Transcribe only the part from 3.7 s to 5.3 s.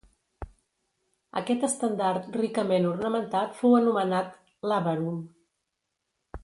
anomenat làbarum.